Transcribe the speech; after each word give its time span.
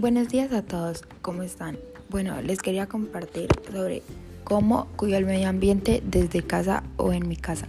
Buenos 0.00 0.28
días 0.28 0.52
a 0.52 0.62
todos, 0.62 1.02
¿cómo 1.22 1.42
están? 1.42 1.76
Bueno, 2.08 2.40
les 2.40 2.62
quería 2.62 2.86
compartir 2.86 3.48
sobre 3.72 4.04
cómo 4.44 4.86
cuido 4.94 5.18
el 5.18 5.26
medio 5.26 5.48
ambiente 5.48 6.04
desde 6.06 6.44
casa 6.44 6.84
o 6.98 7.12
en 7.12 7.26
mi 7.26 7.34
casa. 7.34 7.66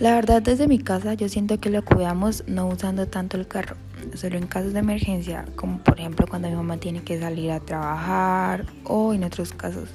La 0.00 0.16
verdad, 0.16 0.42
desde 0.42 0.66
mi 0.66 0.80
casa 0.80 1.14
yo 1.14 1.28
siento 1.28 1.60
que 1.60 1.70
lo 1.70 1.84
cuidamos 1.84 2.42
no 2.48 2.66
usando 2.66 3.06
tanto 3.06 3.36
el 3.36 3.46
carro, 3.46 3.76
solo 4.14 4.36
en 4.36 4.48
casos 4.48 4.72
de 4.72 4.80
emergencia, 4.80 5.44
como 5.54 5.78
por 5.78 6.00
ejemplo 6.00 6.26
cuando 6.26 6.48
mi 6.48 6.56
mamá 6.56 6.78
tiene 6.78 7.04
que 7.04 7.20
salir 7.20 7.52
a 7.52 7.60
trabajar 7.60 8.66
o 8.82 9.14
en 9.14 9.22
otros 9.22 9.52
casos. 9.52 9.90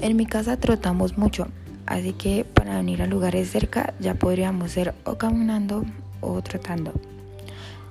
En 0.00 0.16
mi 0.16 0.24
casa 0.24 0.56
trotamos 0.58 1.18
mucho, 1.18 1.48
así 1.84 2.12
que 2.12 2.44
para 2.44 2.76
venir 2.76 3.02
a 3.02 3.08
lugares 3.08 3.50
cerca 3.50 3.92
ya 3.98 4.14
podríamos 4.14 4.70
ser 4.70 4.94
o 5.02 5.18
caminando 5.18 5.84
o 6.20 6.40
trotando. 6.42 6.92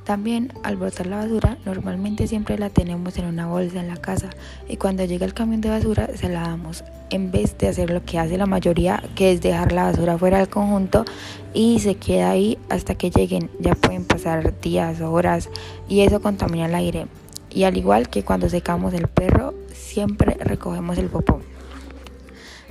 También 0.03 0.51
al 0.63 0.75
botar 0.75 1.07
la 1.07 1.17
basura 1.17 1.57
normalmente 1.65 2.27
siempre 2.27 2.57
la 2.57 2.69
tenemos 2.69 3.17
en 3.17 3.25
una 3.25 3.47
bolsa 3.47 3.79
en 3.79 3.87
la 3.87 3.95
casa 3.95 4.29
y 4.67 4.75
cuando 4.75 5.05
llega 5.05 5.25
el 5.25 5.33
camión 5.33 5.61
de 5.61 5.69
basura 5.69 6.09
se 6.15 6.27
la 6.27 6.41
damos. 6.41 6.83
En 7.09 7.31
vez 7.31 7.57
de 7.57 7.69
hacer 7.69 7.89
lo 7.89 8.03
que 8.03 8.19
hace 8.19 8.37
la 8.37 8.45
mayoría 8.45 9.01
que 9.15 9.31
es 9.31 9.41
dejar 9.41 9.71
la 9.71 9.85
basura 9.85 10.17
fuera 10.17 10.39
del 10.39 10.49
conjunto 10.49 11.05
y 11.53 11.79
se 11.79 11.95
queda 11.95 12.31
ahí 12.31 12.57
hasta 12.69 12.95
que 12.95 13.11
lleguen. 13.11 13.49
Ya 13.59 13.75
pueden 13.75 14.03
pasar 14.03 14.59
días 14.59 14.99
horas 14.99 15.49
y 15.87 16.01
eso 16.01 16.21
contamina 16.21 16.65
el 16.65 16.75
aire. 16.75 17.07
Y 17.49 17.63
al 17.63 17.77
igual 17.77 18.09
que 18.09 18.23
cuando 18.23 18.49
secamos 18.49 18.93
el 18.93 19.07
perro 19.07 19.53
siempre 19.73 20.35
recogemos 20.39 20.97
el 20.97 21.07
popó. 21.07 21.39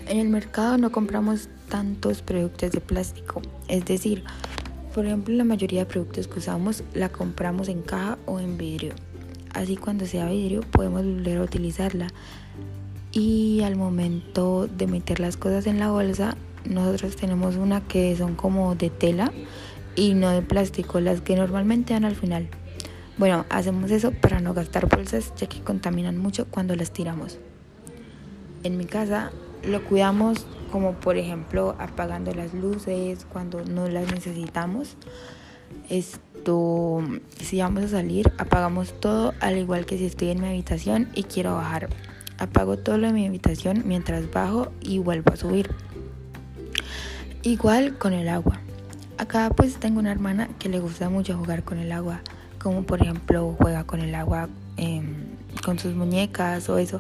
En 0.06 0.19
el 0.19 0.28
mercado 0.28 0.77
no 0.77 0.92
compramos 0.92 1.48
tantos 1.70 2.20
productos 2.20 2.72
de 2.72 2.80
plástico 2.83 3.41
es 3.69 3.86
decir 3.86 4.24
por 4.95 5.06
ejemplo, 5.06 5.34
la 5.34 5.45
mayoría 5.45 5.80
de 5.80 5.87
productos 5.87 6.28
que 6.28 6.38
usamos 6.38 6.84
la 6.95 7.09
compramos 7.09 7.69
en 7.69 7.83
caja 7.83 8.19
o 8.27 8.41
en 8.41 8.58
vidrio. 8.58 8.94
Así 9.55 9.77
cuando 9.77 10.06
sea 10.06 10.28
vidrio 10.28 10.62
podemos 10.62 11.05
volver 11.05 11.39
a 11.39 11.42
utilizarla. 11.42 12.08
Y 13.12 13.61
al 13.62 13.77
momento 13.77 14.66
de 14.66 14.86
meter 14.86 15.20
las 15.20 15.36
cosas 15.36 15.66
en 15.66 15.78
la 15.78 15.91
bolsa, 15.91 16.36
nosotros 16.64 17.16
tenemos 17.16 17.56
una 17.56 17.81
que 17.83 18.16
son 18.16 18.34
como 18.34 18.75
de 18.75 18.89
tela 18.89 19.33
y 19.94 20.14
no 20.14 20.31
de 20.31 20.42
plástico, 20.42 21.00
las 21.00 21.20
que 21.20 21.36
normalmente 21.36 21.92
dan 21.92 22.05
al 22.05 22.16
final. 22.16 22.48
Bueno, 23.19 23.44
hacemos 23.50 23.91
eso 23.91 24.11
para 24.11 24.41
no 24.41 24.55
gastar 24.55 24.88
bolsas 24.88 25.34
ya 25.36 25.47
que 25.47 25.61
contaminan 25.61 26.16
mucho 26.16 26.47
cuando 26.47 26.75
las 26.75 26.92
tiramos. 26.92 27.38
En 28.62 28.78
mi 28.78 28.86
casa 28.86 29.33
lo 29.64 29.84
cuidamos 29.84 30.47
como 30.73 30.95
por 30.95 31.19
ejemplo 31.19 31.77
apagando 31.78 32.34
las 32.34 32.55
luces 32.55 33.27
cuando 33.31 33.62
no 33.65 33.89
las 33.89 34.11
necesitamos. 34.11 34.97
Esto, 35.89 37.03
si 37.39 37.61
vamos 37.61 37.84
a 37.84 37.89
salir, 37.89 38.33
apagamos 38.39 38.98
todo, 38.98 39.34
al 39.41 39.59
igual 39.59 39.84
que 39.84 39.98
si 39.98 40.06
estoy 40.06 40.31
en 40.31 40.41
mi 40.41 40.48
habitación 40.48 41.09
y 41.15 41.25
quiero 41.25 41.55
bajar. 41.55 41.91
Apago 42.39 42.78
todo 42.78 42.97
lo 42.98 43.06
de 43.06 43.12
mi 43.12 43.27
habitación 43.27 43.83
mientras 43.87 44.31
bajo 44.33 44.73
y 44.81 44.98
vuelvo 44.98 45.33
a 45.34 45.37
subir. 45.37 45.70
Igual 47.43 47.98
con 47.98 48.15
el 48.15 48.28
agua. 48.28 48.59
Acá 49.19 49.50
pues 49.55 49.77
tengo 49.77 50.00
una 50.00 50.11
hermana 50.11 50.48
que 50.59 50.69
le 50.69 50.81
gusta 50.81 51.11
mucho 51.11 51.37
jugar 51.37 51.62
con 51.62 51.78
el 51.78 51.93
agua, 51.93 52.23
como 52.59 52.83
por 52.84 53.03
ejemplo 53.03 53.55
juega 53.59 53.84
con 53.84 54.00
el 54.00 54.15
agua 54.15 54.48
con 55.65 55.78
sus 55.78 55.95
muñecas 55.95 56.69
o 56.70 56.78
eso. 56.78 56.98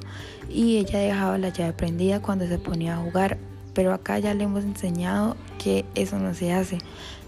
Y 0.50 0.76
ella 0.76 0.98
dejaba 0.98 1.38
la 1.38 1.48
llave 1.48 1.72
prendida 1.72 2.20
cuando 2.20 2.46
se 2.46 2.58
ponía 2.58 2.96
a 2.96 2.98
jugar 2.98 3.38
pero 3.74 3.92
acá 3.92 4.18
ya 4.18 4.34
le 4.34 4.44
hemos 4.44 4.64
enseñado 4.64 5.36
que 5.58 5.84
eso 5.94 6.18
no 6.18 6.34
se 6.34 6.52
hace. 6.52 6.78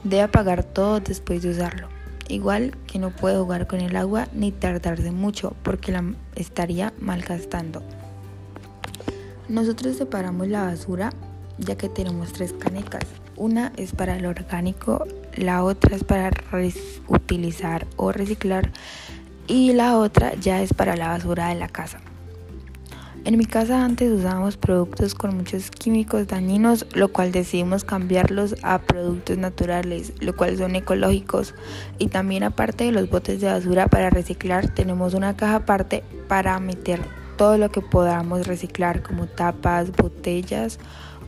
Debe 0.03 0.23
apagar 0.23 0.65
todo 0.65 1.01
después 1.01 1.43
de 1.43 1.51
usarlo. 1.51 1.89
Igual 2.29 2.77
que 2.87 2.99
no 2.99 3.11
puede 3.11 3.39
jugar 3.39 3.67
con 3.67 3.81
el 3.81 3.97
agua 3.97 4.29
ni 4.33 4.51
tardarse 4.51 5.11
mucho 5.11 5.55
porque 5.63 5.93
la 5.93 6.05
estaría 6.37 6.93
malgastando. 6.99 7.83
Nosotros 9.49 9.97
separamos 9.97 10.49
la 10.49 10.65
basura 10.65 11.11
ya 11.59 11.77
que 11.77 11.89
tenemos 11.89 12.33
tres 12.33 12.53
canecas. 12.53 13.05
Una 13.37 13.73
es 13.77 13.93
para 13.93 14.17
el 14.17 14.27
orgánico, 14.27 15.07
la 15.37 15.65
otra 15.65 15.97
es 15.97 16.05
para 16.05 16.31
utilizar 17.09 17.87
o 17.97 18.13
reciclar 18.13 18.71
y 19.47 19.73
la 19.73 19.99
otra 19.99 20.35
ya 20.35 20.63
es 20.63 20.73
para 20.73 20.97
la 20.97 21.09
basura 21.09 21.49
de 21.49 21.57
la 21.57 21.69
casa. 21.69 22.01
En 23.27 23.39
mi 23.39 23.47
casa 23.47 23.83
antes 23.83 24.13
usábamos 24.13 24.59
productos 24.59 25.15
con 25.15 25.35
muchos 25.35 25.71
químicos 25.71 26.27
dañinos, 26.27 26.85
lo 26.93 27.11
cual 27.11 27.33
decidimos 27.33 27.83
cambiarlos 27.83 28.55
a 28.63 28.83
productos 28.83 29.39
naturales, 29.39 30.13
lo 30.21 30.37
cual 30.37 30.59
son 30.59 30.77
ecológicos. 30.77 31.55
Y 31.99 32.09
también 32.09 32.43
aparte 32.43 32.85
de 32.85 32.93
los 32.93 33.09
botes 33.09 33.41
de 33.41 33.47
basura 33.47 33.87
para 33.89 34.11
reciclar, 34.11 34.69
tenemos 34.75 35.15
una 35.15 35.39
caja 35.39 35.57
aparte 35.57 36.05
para 36.29 36.61
meter 36.61 37.01
todo 37.39 37.57
lo 37.57 37.71
que 37.71 37.81
podamos 37.81 38.47
reciclar, 38.47 39.03
como 39.03 39.27
tapas, 39.27 39.91
botellas 39.93 40.79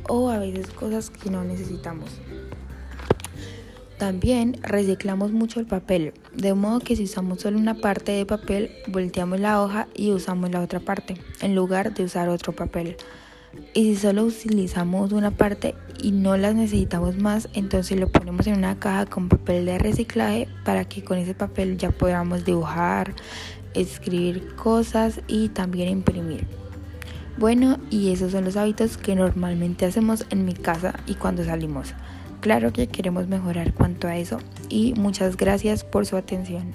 o 0.07 0.29
a 0.29 0.39
veces 0.39 0.67
cosas 0.67 1.09
que 1.09 1.31
no 1.31 1.45
necesitamos. 1.45 2.11
También 3.99 4.59
reciclamos 4.63 5.33
mucho 5.33 5.59
el 5.59 5.65
papel, 5.65 6.13
de 6.35 6.53
modo 6.53 6.81
que 6.81 6.97
si 6.97 7.05
usamos 7.05 7.41
solo 7.41 7.57
una 7.57 7.75
parte 7.75 8.13
de 8.13 8.27
papel, 8.27 8.71
volteamos 8.89 9.41
la 9.41 9.63
hoja 9.63 9.89
y 9.95 10.11
usamos 10.11 10.51
la 10.51 10.61
otra 10.61 10.81
parte, 10.81 11.17
en 11.41 11.55
lugar 11.55 11.95
de 11.95 12.05
usar 12.05 12.29
otro 12.29 12.53
papel. 12.53 12.97
Y 13.73 13.95
si 13.95 13.97
solo 13.97 14.25
utilizamos 14.25 15.13
una 15.13 15.31
parte 15.31 15.75
y 16.03 16.13
no 16.13 16.37
las 16.37 16.55
necesitamos 16.55 17.17
más, 17.17 17.49
entonces 17.55 17.99
lo 17.99 18.09
ponemos 18.09 18.47
en 18.47 18.59
una 18.59 18.79
caja 18.79 19.07
con 19.07 19.31
papel 19.31 19.65
de 19.65 19.79
reciclaje 19.79 20.47
para 20.63 20.85
que 20.85 21.03
con 21.03 21.17
ese 21.17 21.33
papel 21.33 21.79
ya 21.79 21.91
podamos 21.91 22.45
dibujar, 22.45 23.15
escribir 23.73 24.55
cosas 24.57 25.21
y 25.27 25.49
también 25.49 25.89
imprimir. 25.89 26.47
Bueno, 27.39 27.79
y 27.91 28.13
esos 28.13 28.33
son 28.33 28.45
los 28.45 28.59
hábitos 28.59 28.99
que 28.99 29.15
normalmente 29.15 29.87
hacemos 29.87 30.27
en 30.29 30.45
mi 30.45 30.53
casa 30.53 30.95
y 31.07 31.15
cuando 31.15 31.45
salimos. 31.45 31.95
Claro 32.41 32.73
que 32.73 32.87
queremos 32.87 33.27
mejorar 33.29 33.73
cuanto 33.73 34.09
a 34.09 34.17
eso 34.17 34.39
y 34.69 34.95
muchas 34.95 35.37
gracias 35.37 35.85
por 35.85 36.07
su 36.07 36.17
atención. 36.17 36.73